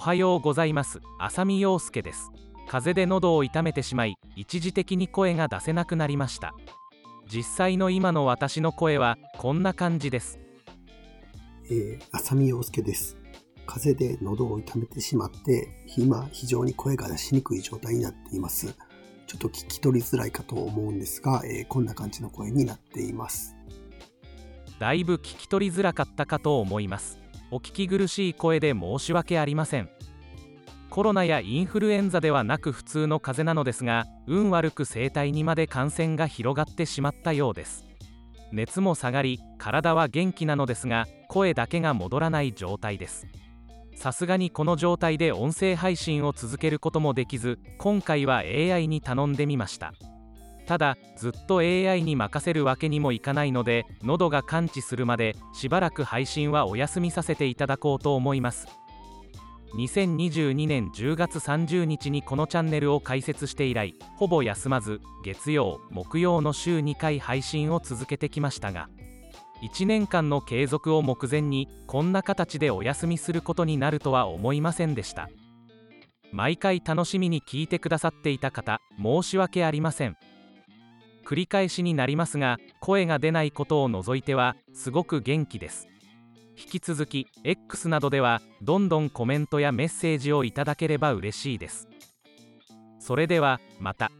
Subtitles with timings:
[0.00, 1.02] はようございます。
[1.18, 2.30] 浅見陽介です。
[2.66, 6.54] 風邪で喉を痛めてしまい一時的に声が出せなくなりました。
[7.30, 10.38] 実際の今の私の声はこんな感じです。
[11.66, 13.18] えー、浅見陽介です。
[13.66, 15.68] 風邪で喉を痛めてしまって
[15.98, 18.74] 今非常に声が出しにくい状態になっています。
[19.26, 23.54] ちょっと聞き取りづらいかと思うんですが、えー、こんな感じの声になっています。
[24.80, 27.19] だいぶ聞き取りづらかったかと思います
[27.52, 29.90] お聞き苦しい声で申し訳ありません。
[30.88, 37.86] コロナやインフルエンザではなく普通の風邪なのですが運悪く声帯にまで感染が広がってしまったようです。
[38.52, 43.26] 熱も下がり体は元気なのですが声だけが戻らない状態です。
[43.94, 49.92] さすがにこの状態で音声配信を続けることもできず今回は AI に頼んでみました。
[50.70, 58.68] ただずっと AI に任せるわけにもいかないので喉が感知するまでしばらく配信はお休みさせていただこうと思います。
[59.74, 68.88] 2022年10月30日にこのチャンネルを開設して以来ほぼ休まず月曜木曜の週2回配信を続けてきましたが
[69.64, 75.30] 1年間の継続を目前にこんな形でお休みすることになるとは思いませんでした。
[76.32, 80.16] 毎回楽しみに聞いてくださっていた方申し訳ありません。
[81.30, 85.86] 繰り返しになりますが声が出ないことを除いてはすごく元気です
[86.56, 91.88] 引き続き X などではどんどんコメントやメッセージをいただければ嬉しいです
[92.98, 94.10] それではまた。